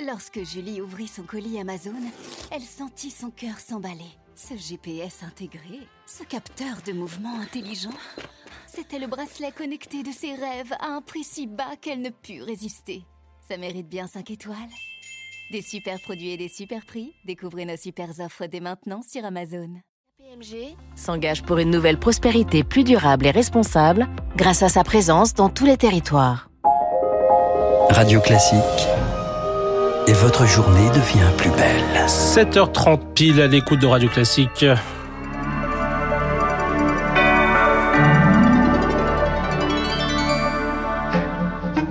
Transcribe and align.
Lorsque 0.00 0.42
Julie 0.42 0.80
ouvrit 0.80 1.06
son 1.06 1.22
colis 1.22 1.60
Amazon, 1.60 1.94
elle 2.50 2.62
sentit 2.62 3.12
son 3.12 3.30
cœur 3.30 3.60
s'emballer. 3.60 4.10
Ce 4.34 4.56
GPS 4.56 5.22
intégré, 5.22 5.86
ce 6.04 6.24
capteur 6.24 6.78
de 6.84 6.92
mouvement 6.92 7.38
intelligent, 7.38 7.94
c'était 8.66 8.98
le 8.98 9.06
bracelet 9.06 9.52
connecté 9.52 10.02
de 10.02 10.10
ses 10.10 10.34
rêves 10.34 10.72
à 10.80 10.88
un 10.88 11.00
prix 11.00 11.22
si 11.22 11.46
bas 11.46 11.76
qu'elle 11.80 12.00
ne 12.00 12.10
put 12.10 12.42
résister. 12.42 13.04
Ça 13.48 13.56
mérite 13.56 13.88
bien 13.88 14.08
5 14.08 14.32
étoiles. 14.32 14.56
Des 15.52 15.62
super 15.62 16.00
produits 16.00 16.30
et 16.30 16.36
des 16.36 16.48
super 16.48 16.84
prix, 16.84 17.14
découvrez 17.24 17.64
nos 17.64 17.76
super 17.76 18.08
offres 18.18 18.46
dès 18.46 18.60
maintenant 18.60 19.00
sur 19.08 19.24
Amazon. 19.24 19.80
PMG 20.18 20.74
s'engage 20.96 21.44
pour 21.44 21.58
une 21.58 21.70
nouvelle 21.70 22.00
prospérité 22.00 22.64
plus 22.64 22.82
durable 22.82 23.26
et 23.26 23.30
responsable 23.30 24.08
grâce 24.34 24.64
à 24.64 24.68
sa 24.68 24.82
présence 24.82 25.34
dans 25.34 25.50
tous 25.50 25.66
les 25.66 25.76
territoires. 25.76 26.50
Radio 27.90 28.20
Classique. 28.20 28.88
Et 30.06 30.12
votre 30.12 30.46
journée 30.46 30.90
devient 30.90 31.30
plus 31.38 31.48
belle. 31.50 32.06
7h30 32.06 32.98
pile 33.14 33.40
à 33.40 33.46
l'écoute 33.46 33.80
de 33.80 33.86
Radio 33.86 34.10
Classique. 34.10 34.66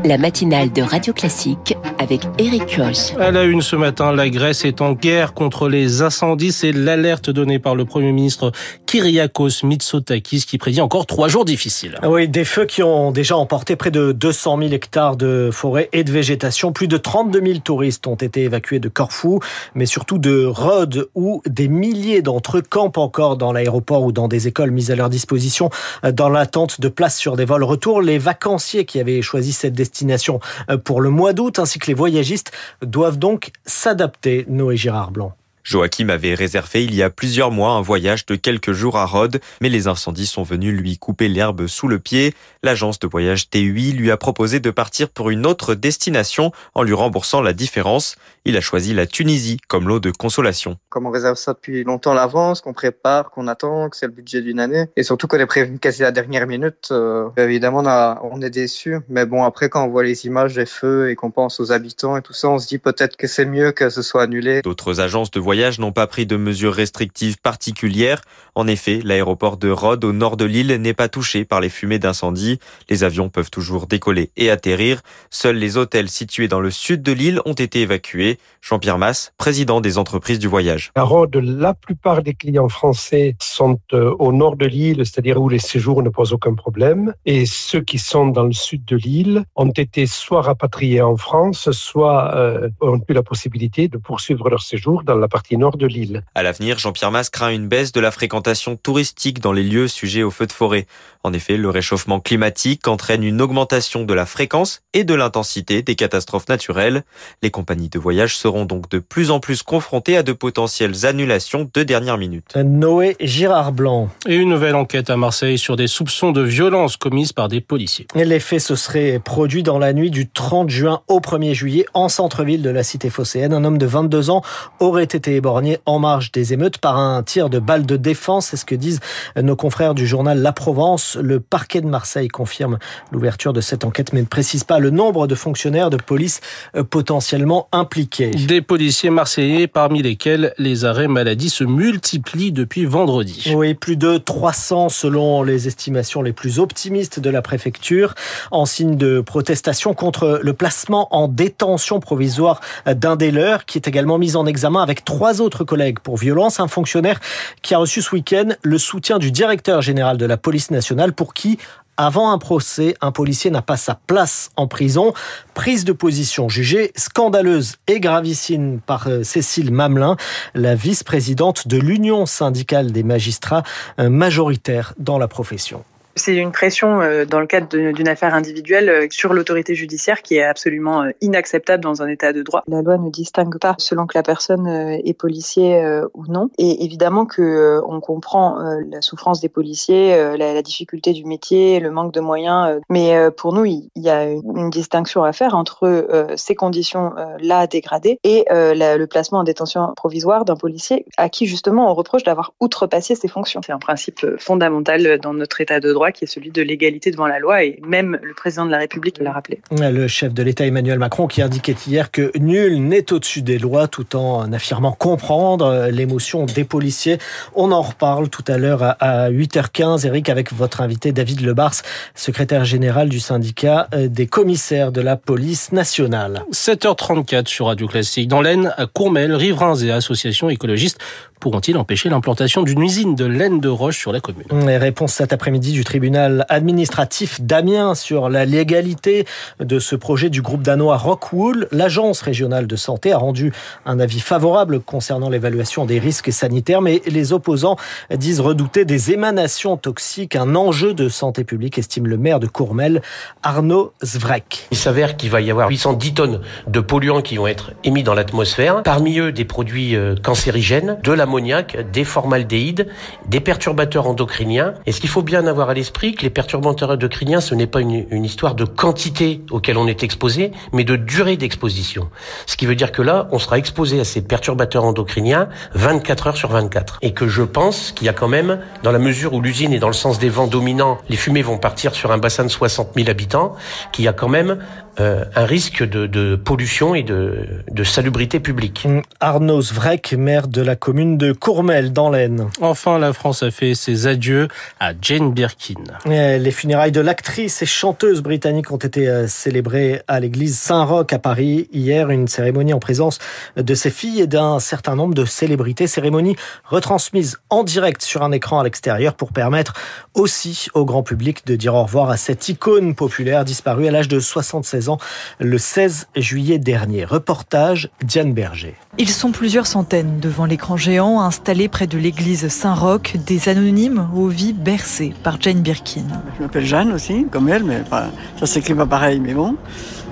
La 0.05 0.17
matinale 0.19 0.71
de 0.71 0.83
Radio 0.83 1.11
Classique 1.13 1.75
avec 1.97 2.21
Eric 2.37 2.75
Koch. 2.75 3.17
À 3.19 3.31
la 3.31 3.45
une 3.45 3.61
ce 3.61 3.75
matin, 3.75 4.11
la 4.11 4.29
Grèce 4.29 4.65
est 4.65 4.81
en 4.81 4.93
guerre 4.93 5.33
contre 5.33 5.67
les 5.67 6.01
incendies. 6.01 6.51
C'est 6.51 6.73
l'alerte 6.73 7.29
donnée 7.29 7.57
par 7.57 7.73
le 7.73 7.85
Premier 7.85 8.11
ministre 8.11 8.51
Kyriakos 8.93 9.63
Mitsotakis 9.63 10.45
qui 10.45 10.59
prédit 10.59 10.79
encore 10.79 11.07
trois 11.07 11.27
jours 11.27 11.45
difficiles. 11.45 11.97
Oui, 12.03 12.27
des 12.27 12.45
feux 12.45 12.65
qui 12.65 12.83
ont 12.83 13.09
déjà 13.09 13.35
emporté 13.35 13.75
près 13.75 13.89
de 13.89 14.11
200 14.11 14.59
000 14.59 14.71
hectares 14.71 15.17
de 15.17 15.49
forêt 15.51 15.89
et 15.93 16.03
de 16.03 16.11
végétation. 16.11 16.71
Plus 16.71 16.87
de 16.87 16.97
32 16.97 17.43
000 17.43 17.59
touristes 17.61 18.05
ont 18.05 18.13
été 18.13 18.43
évacués 18.43 18.77
de 18.77 18.89
Corfou, 18.89 19.39
mais 19.73 19.87
surtout 19.87 20.19
de 20.19 20.45
Rhodes 20.45 21.09
où 21.15 21.41
des 21.47 21.69
milliers 21.69 22.21
d'entre 22.21 22.59
eux 22.59 22.61
campent 22.61 22.99
encore 22.99 23.35
dans 23.35 23.51
l'aéroport 23.51 24.03
ou 24.03 24.11
dans 24.11 24.27
des 24.27 24.47
écoles 24.47 24.69
mises 24.69 24.91
à 24.91 24.95
leur 24.95 25.09
disposition 25.09 25.71
dans 26.03 26.29
l'attente 26.29 26.79
de 26.79 26.87
places 26.87 27.17
sur 27.17 27.35
des 27.35 27.45
vols 27.45 27.63
retour. 27.63 27.99
Les 27.99 28.19
vacanciers 28.19 28.85
qui 28.85 28.99
avaient 28.99 29.23
choisi 29.23 29.53
cette 29.53 29.73
destination 29.73 30.39
pour 30.83 31.01
le 31.01 31.09
mois 31.09 31.33
d'août 31.33 31.57
ainsi 31.57 31.79
que 31.79 31.87
les 31.87 31.95
voyagistes 31.95 32.51
doivent 32.83 33.17
donc 33.17 33.53
s'adapter, 33.65 34.45
Noé 34.47 34.77
Girard 34.77 35.09
Blanc. 35.09 35.33
Joachim 35.63 36.09
avait 36.09 36.33
réservé 36.33 36.83
il 36.83 36.93
y 36.93 37.01
a 37.01 37.09
plusieurs 37.09 37.49
mois 37.49 37.71
un 37.71 37.81
voyage 37.81 38.25
de 38.25 38.35
quelques 38.35 38.73
jours 38.73 38.97
à 38.97 39.05
Rhodes, 39.05 39.39
mais 39.61 39.69
les 39.69 39.87
incendies 39.87 40.27
sont 40.27 40.43
venus 40.43 40.75
lui 40.75 40.97
couper 40.97 41.29
l'herbe 41.29 41.67
sous 41.67 41.87
le 41.87 41.99
pied. 41.99 42.33
L'agence 42.63 42.99
de 42.99 43.07
voyage 43.07 43.49
TUI 43.49 43.93
lui 43.93 44.11
a 44.11 44.17
proposé 44.17 44.59
de 44.59 44.71
partir 44.71 45.07
pour 45.07 45.29
une 45.29 45.45
autre 45.45 45.73
destination 45.73 46.51
en 46.75 46.83
lui 46.83 46.93
remboursant 46.93 47.41
la 47.41 47.53
différence. 47.53 48.17
Il 48.45 48.57
a 48.57 48.61
choisi 48.61 48.93
la 48.93 49.07
Tunisie 49.07 49.57
comme 49.69 49.87
lot 49.87 50.01
de 50.01 50.11
consolation. 50.11 50.77
Comme 50.89 51.05
on 51.05 51.11
réserve 51.11 51.37
ça 51.37 51.53
depuis 51.53 51.85
longtemps 51.85 52.11
à 52.11 52.15
l'avance, 52.15 52.59
qu'on 52.59 52.73
prépare, 52.73 53.31
qu'on 53.31 53.47
attend, 53.47 53.89
que 53.89 53.95
c'est 53.95 54.05
le 54.05 54.11
budget 54.11 54.41
d'une 54.41 54.59
année, 54.59 54.87
et 54.97 55.03
surtout 55.03 55.27
qu'on 55.27 55.39
est 55.39 55.45
prévenu 55.45 55.79
quasi 55.79 56.03
à 56.03 56.07
la 56.07 56.11
dernière 56.11 56.45
minute, 56.45 56.89
euh, 56.91 57.29
évidemment 57.37 57.79
on, 57.79 57.87
a, 57.87 58.19
on 58.23 58.41
est 58.41 58.49
déçu. 58.49 58.97
Mais 59.07 59.25
bon, 59.25 59.43
après 59.43 59.69
quand 59.69 59.85
on 59.85 59.87
voit 59.87 60.03
les 60.03 60.25
images 60.25 60.55
des 60.55 60.65
feux 60.65 61.09
et 61.09 61.15
qu'on 61.15 61.31
pense 61.31 61.61
aux 61.61 61.71
habitants 61.71 62.17
et 62.17 62.21
tout 62.21 62.33
ça, 62.33 62.49
on 62.49 62.59
se 62.59 62.67
dit 62.67 62.79
peut-être 62.79 63.15
que 63.15 63.27
c'est 63.27 63.45
mieux 63.45 63.71
que 63.71 63.89
ce 63.89 64.01
soit 64.01 64.23
annulé. 64.23 64.61
D'autres 64.61 64.99
agences 64.99 65.31
de 65.31 65.39
voyage 65.39 65.79
n'ont 65.79 65.93
pas 65.93 66.07
pris 66.07 66.25
de 66.25 66.35
mesures 66.35 66.73
restrictives 66.73 67.37
particulières. 67.39 68.21
En 68.55 68.67
effet, 68.67 68.99
l'aéroport 69.03 69.55
de 69.55 69.69
Rhodes 69.69 70.03
au 70.03 70.11
nord 70.11 70.35
de 70.35 70.45
l'île 70.45 70.75
n'est 70.81 70.93
pas 70.93 71.07
touché 71.07 71.45
par 71.45 71.61
les 71.61 71.69
fumées 71.69 71.97
d'incendie. 71.97 72.59
Les 72.89 73.05
avions 73.05 73.29
peuvent 73.29 73.49
toujours 73.49 73.87
décoller 73.87 74.31
et 74.35 74.51
atterrir. 74.51 75.01
Seuls 75.29 75.55
les 75.55 75.77
hôtels 75.77 76.09
situés 76.09 76.49
dans 76.49 76.59
le 76.59 76.71
sud 76.71 77.01
de 77.01 77.13
l'île 77.13 77.39
ont 77.45 77.53
été 77.53 77.81
évacués. 77.81 78.32
Jean-Pierre 78.61 78.97
Masse, 78.97 79.33
président 79.37 79.81
des 79.81 79.97
entreprises 79.97 80.39
du 80.39 80.47
voyage. 80.47 80.91
À 80.95 81.03
Rhodes, 81.03 81.35
la 81.35 81.73
plupart 81.73 82.23
des 82.23 82.33
clients 82.33 82.69
français 82.69 83.35
sont 83.41 83.79
euh, 83.93 84.15
au 84.19 84.31
nord 84.31 84.55
de 84.55 84.65
l'île, 84.65 85.05
c'est-à-dire 85.05 85.41
où 85.41 85.49
les 85.49 85.59
séjours 85.59 86.01
ne 86.03 86.09
posent 86.09 86.33
aucun 86.33 86.53
problème. 86.53 87.13
Et 87.25 87.45
ceux 87.45 87.81
qui 87.81 87.99
sont 87.99 88.27
dans 88.27 88.43
le 88.43 88.53
sud 88.53 88.85
de 88.85 88.95
l'île 88.95 89.43
ont 89.55 89.71
été 89.71 90.05
soit 90.05 90.41
rapatriés 90.41 91.01
en 91.01 91.17
France, 91.17 91.71
soit 91.71 92.33
euh, 92.35 92.69
ont 92.81 93.01
eu 93.07 93.13
la 93.13 93.23
possibilité 93.23 93.87
de 93.87 93.97
poursuivre 93.97 94.49
leur 94.49 94.61
séjour 94.61 95.03
dans 95.03 95.15
la 95.15 95.27
partie 95.27 95.57
nord 95.57 95.77
de 95.77 95.87
l'île. 95.87 96.23
À 96.35 96.43
l'avenir, 96.43 96.79
Jean-Pierre 96.79 97.11
Masse 97.11 97.29
craint 97.29 97.49
une 97.49 97.67
baisse 97.67 97.91
de 97.91 97.99
la 97.99 98.11
fréquentation 98.11 98.75
touristique 98.75 99.39
dans 99.39 99.51
les 99.51 99.63
lieux 99.63 99.87
sujets 99.87 100.23
aux 100.23 100.31
feux 100.31 100.47
de 100.47 100.51
forêt. 100.51 100.87
En 101.23 101.33
effet, 101.33 101.57
le 101.57 101.69
réchauffement 101.69 102.19
climatique 102.19 102.87
entraîne 102.87 103.23
une 103.23 103.41
augmentation 103.41 104.03
de 104.03 104.13
la 104.13 104.25
fréquence 104.25 104.81
et 104.93 105.03
de 105.03 105.13
l'intensité 105.13 105.81
des 105.81 105.95
catastrophes 105.95 106.49
naturelles. 106.49 107.03
Les 107.41 107.51
compagnies 107.51 107.89
de 107.89 107.99
voyage 107.99 108.22
seront 108.31 108.65
donc 108.65 108.89
de 108.89 108.99
plus 108.99 109.31
en 109.31 109.39
plus 109.39 109.63
confrontées 109.63 110.17
à 110.17 110.23
de 110.23 110.33
potentielles 110.33 111.05
annulations 111.05 111.69
de 111.73 111.83
dernière 111.83 112.17
minute. 112.17 112.55
Noé 112.55 113.15
Girard 113.19 113.71
Blanc. 113.71 114.09
Et 114.27 114.35
une 114.35 114.49
nouvelle 114.49 114.75
enquête 114.75 115.09
à 115.09 115.17
Marseille 115.17 115.57
sur 115.57 115.75
des 115.75 115.87
soupçons 115.87 116.31
de 116.31 116.41
violence 116.41 116.97
commises 116.97 117.33
par 117.33 117.47
des 117.47 117.61
policiers. 117.61 118.07
Les 118.15 118.39
faits 118.39 118.61
se 118.61 118.75
seraient 118.75 119.19
produits 119.19 119.63
dans 119.63 119.79
la 119.79 119.93
nuit 119.93 120.11
du 120.11 120.29
30 120.29 120.69
juin 120.69 121.01
au 121.07 121.19
1er 121.19 121.53
juillet 121.53 121.85
en 121.93 122.09
centre-ville 122.09 122.61
de 122.61 122.69
la 122.69 122.83
cité 122.83 123.09
phocéenne. 123.09 123.53
Un 123.53 123.63
homme 123.63 123.77
de 123.77 123.85
22 123.85 124.29
ans 124.29 124.41
aurait 124.79 125.03
été 125.03 125.35
éborgné 125.35 125.79
en 125.85 125.99
marge 125.99 126.31
des 126.31 126.53
émeutes 126.53 126.77
par 126.77 126.97
un 126.97 127.21
tir 127.23 127.49
de 127.49 127.59
balle 127.59 127.85
de 127.85 127.97
défense. 127.97 128.47
C'est 128.47 128.57
ce 128.57 128.65
que 128.65 128.75
disent 128.75 128.99
nos 129.35 129.55
confrères 129.55 129.95
du 129.95 130.07
journal 130.07 130.39
La 130.39 130.53
Provence. 130.53 131.17
Le 131.21 131.39
parquet 131.39 131.81
de 131.81 131.87
Marseille 131.87 132.27
confirme 132.27 132.77
l'ouverture 133.11 133.53
de 133.53 133.61
cette 133.61 133.83
enquête 133.83 134.13
mais 134.13 134.21
ne 134.21 134.27
précise 134.27 134.63
pas 134.63 134.79
le 134.79 134.89
nombre 134.89 135.27
de 135.27 135.35
fonctionnaires 135.35 135.89
de 135.89 135.97
police 135.97 136.41
potentiellement 136.89 137.67
impliqués. 137.71 138.12
Des 138.19 138.61
policiers 138.61 139.09
marseillais 139.09 139.67
parmi 139.67 140.01
lesquels 140.01 140.53
les 140.57 140.85
arrêts 140.85 141.07
maladie 141.07 141.49
se 141.49 141.63
multiplient 141.63 142.51
depuis 142.51 142.85
vendredi. 142.85 143.51
Oui, 143.55 143.73
plus 143.73 143.97
de 143.97 144.17
300 144.17 144.89
selon 144.89 145.43
les 145.43 145.67
estimations 145.67 146.21
les 146.21 146.33
plus 146.33 146.59
optimistes 146.59 147.19
de 147.19 147.29
la 147.29 147.41
préfecture 147.41 148.13
en 148.51 148.65
signe 148.65 148.97
de 148.97 149.21
protestation 149.21 149.93
contre 149.93 150.39
le 150.43 150.53
placement 150.53 151.13
en 151.15 151.27
détention 151.27 151.99
provisoire 151.99 152.61
d'un 152.85 153.15
des 153.15 153.31
leurs 153.31 153.65
qui 153.65 153.77
est 153.77 153.87
également 153.87 154.17
mis 154.17 154.35
en 154.35 154.45
examen 154.45 154.83
avec 154.83 155.03
trois 155.05 155.41
autres 155.41 155.63
collègues 155.63 155.99
pour 155.99 156.17
violence. 156.17 156.59
Un 156.59 156.67
fonctionnaire 156.67 157.19
qui 157.61 157.73
a 157.73 157.77
reçu 157.77 158.01
ce 158.01 158.13
week-end 158.13 158.49
le 158.61 158.77
soutien 158.77 159.17
du 159.17 159.31
directeur 159.31 159.81
général 159.81 160.17
de 160.17 160.25
la 160.25 160.37
police 160.37 160.71
nationale 160.71 161.13
pour 161.13 161.33
qui 161.33 161.57
avant 161.97 162.31
un 162.31 162.37
procès, 162.37 162.95
un 163.01 163.11
policier 163.11 163.51
n'a 163.51 163.61
pas 163.61 163.77
sa 163.77 163.95
place 163.95 164.49
en 164.55 164.67
prison. 164.67 165.13
Prise 165.53 165.85
de 165.85 165.93
position 165.93 166.49
jugée 166.49 166.91
scandaleuse 166.95 167.75
et 167.87 167.99
gravissime 167.99 168.79
par 168.79 169.07
Cécile 169.23 169.71
Mamelin, 169.71 170.17
la 170.53 170.75
vice-présidente 170.75 171.67
de 171.67 171.77
l'Union 171.77 172.25
syndicale 172.25 172.91
des 172.91 173.03
magistrats 173.03 173.63
majoritaire 173.97 174.93
dans 174.97 175.17
la 175.17 175.27
profession. 175.27 175.83
C'est 176.15 176.35
une 176.35 176.51
pression 176.51 176.99
dans 177.27 177.39
le 177.39 177.47
cadre 177.47 177.67
d'une 177.91 178.07
affaire 178.07 178.33
individuelle 178.33 179.07
sur 179.11 179.33
l'autorité 179.33 179.75
judiciaire 179.75 180.21
qui 180.21 180.35
est 180.35 180.43
absolument 180.43 181.05
inacceptable 181.21 181.83
dans 181.83 182.01
un 182.01 182.07
état 182.07 182.33
de 182.33 182.43
droit. 182.43 182.63
La 182.67 182.81
loi 182.81 182.97
ne 182.97 183.09
distingue 183.09 183.57
pas 183.57 183.75
selon 183.79 184.05
que 184.05 184.17
la 184.17 184.23
personne 184.23 184.67
est 184.67 185.17
policier 185.17 185.83
ou 186.13 186.25
non. 186.27 186.49
Et 186.57 186.85
évidemment 186.85 187.25
que 187.25 187.81
on 187.87 187.99
comprend 187.99 188.57
la 188.89 189.01
souffrance 189.01 189.41
des 189.41 189.49
policiers, 189.49 190.37
la, 190.37 190.61
difficulté 190.61 191.13
du 191.13 191.25
métier, 191.25 191.79
le 191.79 191.91
manque 191.91 192.13
de 192.13 192.19
moyens. 192.19 192.79
Mais 192.89 193.15
pour 193.35 193.53
nous, 193.53 193.65
il 193.65 193.89
y 193.95 194.09
a 194.09 194.25
une 194.25 194.69
distinction 194.69 195.23
à 195.23 195.33
faire 195.33 195.55
entre 195.55 196.33
ces 196.35 196.55
conditions-là 196.55 197.67
dégradées 197.67 198.19
et 198.23 198.45
le 198.51 199.05
placement 199.05 199.39
en 199.39 199.43
détention 199.43 199.93
provisoire 199.95 200.45
d'un 200.45 200.55
policier 200.55 201.05
à 201.17 201.29
qui 201.29 201.47
justement 201.47 201.89
on 201.89 201.93
reproche 201.93 202.23
d'avoir 202.23 202.53
outrepassé 202.59 203.15
ses 203.15 203.27
fonctions. 203.27 203.61
C'est 203.65 203.73
un 203.73 203.79
principe 203.79 204.25
fondamental 204.37 205.19
dans 205.19 205.33
notre 205.33 205.59
état 205.61 205.79
de 205.79 205.91
droit 205.91 206.02
qui 206.11 206.25
est 206.25 206.27
celui 206.27 206.51
de 206.51 206.61
l'égalité 206.61 207.11
devant 207.11 207.27
la 207.27 207.39
loi 207.39 207.63
et 207.63 207.79
même 207.85 208.19
le 208.21 208.33
président 208.33 208.65
de 208.65 208.71
la 208.71 208.79
République 208.79 209.19
l'a 209.19 209.31
rappelé. 209.31 209.61
Le 209.71 210.07
chef 210.07 210.33
de 210.33 210.43
l'État 210.43 210.65
Emmanuel 210.65 210.99
Macron 210.99 211.27
qui 211.27 211.41
indiquait 211.41 211.75
hier 211.87 212.11
que 212.11 212.31
nul 212.37 212.81
n'est 212.81 213.11
au-dessus 213.13 213.41
des 213.41 213.57
lois 213.57 213.87
tout 213.87 214.15
en 214.15 214.51
affirmant 214.51 214.91
comprendre 214.91 215.89
l'émotion 215.91 216.45
des 216.45 216.63
policiers. 216.63 217.17
On 217.55 217.71
en 217.71 217.81
reparle 217.81 218.29
tout 218.29 218.43
à 218.47 218.57
l'heure 218.57 218.95
à 218.99 219.29
8h15 219.29 220.05
Eric 220.07 220.29
avec 220.29 220.53
votre 220.53 220.81
invité 220.81 221.11
David 221.11 221.41
Lebars, 221.41 221.75
secrétaire 222.15 222.65
général 222.65 223.09
du 223.09 223.19
syndicat 223.19 223.87
des 223.93 224.27
commissaires 224.27 224.91
de 224.91 225.01
la 225.01 225.17
police 225.17 225.71
nationale. 225.71 226.43
7h34 226.51 227.47
sur 227.47 227.67
Radio 227.67 227.87
Classique 227.87 228.27
dans 228.27 228.41
l'Aisne 228.41 228.73
à 228.77 228.85
Courmel, 228.85 229.33
riverains 229.33 229.75
et 229.75 229.91
associations 229.91 230.49
écologistes 230.49 230.99
pourront-ils 231.43 231.75
empêcher 231.75 232.07
l'implantation 232.07 232.63
d'une 232.63 232.81
usine 232.81 233.15
de 233.15 233.25
laine 233.25 233.59
de 233.59 233.67
roche 233.67 233.97
sur 233.97 234.13
la 234.13 234.21
commune? 234.21 234.45
Les 234.65 234.77
réponses 234.77 235.11
cet 235.11 235.33
après-midi 235.33 235.73
du 235.73 235.83
tribunal 235.83 236.45
administratif 236.47 237.41
d'Amiens 237.41 237.95
sur 237.95 238.29
la 238.29 238.45
légalité 238.45 239.25
de 239.59 239.77
ce 239.77 239.97
projet 239.97 240.29
du 240.29 240.41
groupe 240.41 240.61
danois 240.61 240.95
Rockwool. 240.95 241.67
L'agence 241.73 242.21
régionale 242.21 242.65
de 242.65 242.77
santé 242.77 243.11
a 243.11 243.17
rendu 243.17 243.51
un 243.85 243.99
avis 243.99 244.21
favorable 244.21 244.79
concernant 244.79 245.29
l'évaluation 245.29 245.85
des 245.85 245.99
risques 245.99 246.31
sanitaires, 246.31 246.81
mais 246.81 247.01
les 247.07 247.33
opposants 247.33 247.75
disent 248.15 248.39
redouter 248.39 248.85
des 248.85 249.11
émanations 249.11 249.75
toxiques, 249.75 250.37
un 250.37 250.55
enjeu 250.55 250.93
de 250.93 251.09
santé 251.09 251.43
publique, 251.43 251.77
estime 251.77 252.07
le 252.07 252.15
maire 252.15 252.39
de 252.39 252.47
Courmel, 252.47 253.01
Arnaud 253.43 253.91
Zvrek. 254.01 254.69
Il 254.71 254.77
s'avère 254.77 255.17
qu'il 255.17 255.29
va 255.29 255.41
y 255.41 255.51
avoir 255.51 255.67
810 255.67 256.13
tonnes 256.13 256.41
de 256.67 256.79
polluants 256.79 257.21
qui 257.21 257.35
vont 257.35 257.47
être 257.47 257.73
émis 257.83 258.03
dans 258.03 258.13
l'atmosphère. 258.13 258.81
Parmi 258.83 259.19
eux, 259.19 259.33
des 259.33 259.43
produits 259.43 259.97
euh, 259.97 260.15
cancérigènes, 260.15 260.99
de 261.03 261.11
des 261.39 262.03
formaldéhydes, 262.03 262.87
des 263.27 263.39
perturbateurs 263.39 264.07
endocriniens. 264.07 264.73
Et 264.85 264.91
ce 264.91 264.99
qu'il 264.99 265.09
faut 265.09 265.21
bien 265.21 265.47
avoir 265.47 265.69
à 265.69 265.73
l'esprit, 265.73 266.15
que 266.15 266.23
les 266.23 266.29
perturbateurs 266.29 266.91
endocriniens, 266.91 267.41
ce 267.41 267.55
n'est 267.55 267.67
pas 267.67 267.81
une, 267.81 268.05
une 268.09 268.25
histoire 268.25 268.55
de 268.55 268.65
quantité 268.65 269.41
auquel 269.51 269.77
on 269.77 269.87
est 269.87 270.03
exposé, 270.03 270.51
mais 270.71 270.83
de 270.83 270.95
durée 270.95 271.37
d'exposition. 271.37 272.09
Ce 272.45 272.57
qui 272.57 272.65
veut 272.65 272.75
dire 272.75 272.91
que 272.91 273.01
là, 273.01 273.27
on 273.31 273.39
sera 273.39 273.57
exposé 273.57 273.99
à 273.99 274.03
ces 274.03 274.21
perturbateurs 274.21 274.83
endocriniens 274.83 275.49
24 275.73 276.27
heures 276.27 276.37
sur 276.37 276.49
24. 276.49 276.99
Et 277.01 277.13
que 277.13 277.27
je 277.27 277.43
pense 277.43 277.91
qu'il 277.91 278.05
y 278.05 278.09
a 278.09 278.13
quand 278.13 278.27
même, 278.27 278.59
dans 278.83 278.91
la 278.91 278.99
mesure 278.99 279.33
où 279.33 279.41
l'usine 279.41 279.73
est 279.73 279.79
dans 279.79 279.87
le 279.87 279.93
sens 279.93 280.19
des 280.19 280.29
vents 280.29 280.47
dominants, 280.47 280.97
les 281.09 281.17
fumées 281.17 281.41
vont 281.41 281.57
partir 281.57 281.93
sur 281.95 282.11
un 282.11 282.17
bassin 282.17 282.43
de 282.43 282.49
60 282.49 282.91
000 282.95 283.09
habitants, 283.09 283.55
qu'il 283.91 284.05
y 284.05 284.07
a 284.07 284.13
quand 284.13 284.29
même 284.29 284.59
euh, 284.99 285.25
un 285.35 285.45
risque 285.45 285.83
de, 285.83 286.05
de, 286.05 286.35
pollution 286.35 286.93
et 286.93 287.01
de, 287.01 287.47
de 287.71 287.83
salubrité 287.83 288.39
publique. 288.39 288.87
Arnaud 289.19 289.61
Zvrek, 289.61 290.13
maire 290.13 290.47
de 290.47 290.61
la 290.61 290.75
commune 290.75 291.17
de 291.17 291.31
Courmel, 291.31 291.93
dans 291.93 292.11
l'Aisne. 292.11 292.49
Enfin, 292.61 292.99
la 292.99 293.11
France 293.11 293.41
a 293.41 293.49
fait 293.49 293.73
ses 293.73 294.05
adieux 294.05 294.47
à 294.79 294.91
Jane 295.01 295.33
Birkin. 295.33 295.83
Les 296.05 296.51
funérailles 296.51 296.91
de 296.91 297.01
l'actrice 297.01 297.61
et 297.63 297.65
chanteuse 297.65 298.21
britannique 298.21 298.71
ont 298.71 298.77
été 298.77 299.07
euh, 299.07 299.27
célébrées 299.27 300.03
à 300.07 300.19
l'église 300.19 300.59
Saint-Roch 300.59 301.11
à 301.11 301.19
Paris 301.19 301.69
hier. 301.73 302.11
Une 302.11 302.27
cérémonie 302.27 302.73
en 302.73 302.79
présence 302.79 303.17
de 303.57 303.73
ses 303.73 303.89
filles 303.89 304.21
et 304.21 304.27
d'un 304.27 304.59
certain 304.59 304.95
nombre 304.95 305.15
de 305.15 305.25
célébrités. 305.25 305.87
Cérémonie 305.87 306.35
retransmise 306.65 307.39
en 307.49 307.63
direct 307.63 308.03
sur 308.03 308.21
un 308.21 308.31
écran 308.31 308.59
à 308.59 308.63
l'extérieur 308.63 309.15
pour 309.15 309.33
permettre 309.33 309.73
aussi 310.13 310.67
au 310.75 310.85
grand 310.85 311.01
public 311.01 311.47
de 311.47 311.55
dire 311.55 311.73
au 311.73 311.83
revoir 311.83 312.11
à 312.11 312.17
cette 312.17 312.47
icône 312.47 312.93
populaire 312.93 313.43
disparue 313.43 313.87
à 313.87 313.91
l'âge 313.91 314.07
de 314.07 314.19
76 314.19 314.82
ans 314.89 314.97
le 315.39 315.57
16 315.57 316.07
juillet 316.15 316.59
dernier. 316.59 317.05
Reportage 317.05 317.89
Diane 318.03 318.33
Berger. 318.33 318.75
Ils 318.97 319.09
sont 319.09 319.31
plusieurs 319.31 319.65
centaines 319.65 320.19
devant 320.19 320.45
l'écran 320.45 320.77
géant 320.77 321.21
installé 321.21 321.67
près 321.67 321.87
de 321.87 321.97
l'église 321.97 322.47
Saint-Roch, 322.47 323.17
des 323.25 323.49
anonymes 323.49 324.07
aux 324.15 324.27
vies 324.27 324.53
bercées 324.53 325.13
par 325.23 325.41
Jane 325.41 325.61
Birkin. 325.61 326.05
Je 326.37 326.43
m'appelle 326.43 326.65
Jeanne 326.65 326.91
aussi, 326.91 327.25
comme 327.31 327.49
elle, 327.49 327.63
mais 327.63 327.79
pas, 327.79 328.09
ça 328.39 328.45
s'écrit 328.45 328.75
pas 328.75 328.85
pareil, 328.85 329.19
mais 329.19 329.33
bon. 329.33 329.55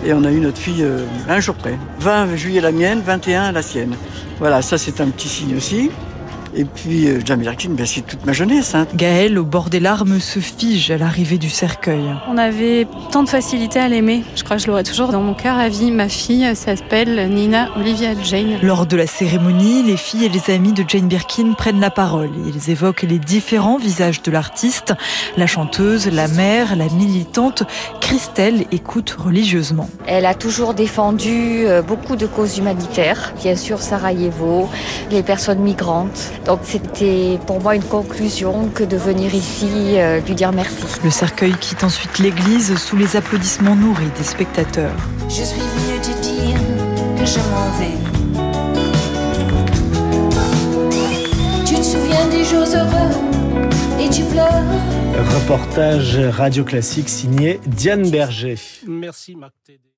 Et 0.03 0.13
on 0.13 0.23
a 0.23 0.31
eu 0.31 0.39
notre 0.39 0.57
fille 0.57 0.83
euh, 0.83 1.06
un 1.29 1.39
jour 1.39 1.56
près. 1.56 1.77
20 2.00 2.35
juillet 2.35 2.62
la 2.62 2.71
mienne, 2.71 3.01
21 3.06 3.51
la 3.51 3.62
sienne. 3.62 3.95
Voilà, 4.39 4.63
ça 4.63 4.79
c'est 4.79 5.00
un 5.00 5.09
petit 5.09 5.29
signe 5.29 5.56
aussi. 5.56 5.91
Et 6.56 6.65
puis, 6.65 7.07
euh, 7.07 7.19
Jane 7.24 7.39
Birkin, 7.39 7.69
ben, 7.71 7.86
c'est 7.86 8.01
toute 8.01 8.25
ma 8.25 8.33
jeunesse. 8.33 8.75
Hein. 8.75 8.86
Gaël, 8.95 9.39
au 9.39 9.44
bord 9.44 9.69
des 9.69 9.80
larmes, 9.80 10.19
se 10.19 10.39
fige 10.39 10.92
à 10.92 10.98
l'arrivée 10.98 11.38
du 11.38 11.50
cercueil. 11.50 12.03
On 12.27 12.38
avait 12.38 12.88
tant 13.12 13.24
de 13.24 13.30
facilité 13.30 13.80
à 13.80 13.88
l'aimer. 13.88 14.24
Je 14.36 14.44
crois 14.44 14.57
que 14.57 14.63
je 14.63 14.68
l'aurai 14.68 14.83
toujours 14.83 15.09
dans 15.09 15.21
mon 15.21 15.33
cœur 15.33 15.57
à 15.57 15.69
vie. 15.69 15.92
Ma 15.92 16.09
fille 16.09 16.56
s'appelle 16.56 17.30
Nina 17.30 17.69
Olivia 17.77 18.09
Jane. 18.21 18.57
Lors 18.62 18.86
de 18.86 18.98
la 18.98 19.07
cérémonie, 19.07 19.83
les 19.83 19.98
filles 19.98 20.25
et 20.25 20.30
les 20.30 20.53
amis 20.53 20.74
de 20.74 20.83
Jane 20.88 21.07
Birkin 21.07 21.53
prennent 21.53 21.80
la 21.80 21.89
parole. 21.89 22.30
Ils 22.53 22.69
évoquent 22.69 23.03
les 23.03 23.19
différents 23.19 23.77
visages 23.77 24.21
de 24.21 24.31
l'artiste. 24.31 24.94
La 25.38 25.48
chanteuse, 25.48 26.07
la 26.07 26.27
mère, 26.27 26.75
la 26.75 26.89
militante. 26.89 27.63
Christelle 28.01 28.65
écoute 28.71 29.15
religieusement. 29.18 29.89
Elle 30.06 30.25
a 30.25 30.33
toujours 30.33 30.74
défendu 30.74 31.65
euh, 31.65 31.81
beaucoup 31.81 32.15
de 32.15 32.25
causes 32.25 32.57
humanitaires. 32.57 33.33
Bien 33.42 33.56
sûr, 33.56 33.81
Sarajevo, 33.81 34.69
les 35.12 35.24
personnes 35.24 35.59
migrantes. 35.59 36.31
Donc 36.45 36.61
c'était 36.63 37.39
pour 37.45 37.61
moi 37.61 37.75
une 37.75 37.83
conclusion 37.83 38.69
que 38.69 38.83
de 38.83 38.97
venir 38.97 39.33
ici 39.33 39.99
euh, 39.99 40.19
lui 40.21 40.33
dire 40.33 40.51
merci. 40.51 40.83
Le 41.03 41.11
cercueil 41.11 41.53
quitte 41.59 41.83
ensuite 41.83 42.17
l'église 42.19 42.75
sous 42.77 42.97
les 42.97 43.15
applaudissements 43.15 43.75
nourris 43.75 44.09
des 44.17 44.23
spectateurs. 44.23 44.95
Je 45.29 45.43
suis 45.43 45.61
venu 45.61 45.99
te 46.01 46.21
dire 46.21 46.59
que 47.17 47.25
je 47.25 47.39
m'en 47.51 47.69
vais. 47.77 47.97
Tu 51.65 51.75
te 51.75 51.83
souviens 51.83 52.27
des 52.29 52.43
jours 52.43 52.67
heureux 52.75 53.11
et 53.99 54.09
tu 54.09 54.23
pleures. 54.23 54.63
Reportage 55.35 56.17
Radio 56.17 56.63
Classique 56.63 57.09
signé 57.09 57.59
Diane 57.67 58.09
Berger. 58.09 58.55
Merci 58.88 59.35
Marc 59.35 59.53
Tédé. 59.63 59.81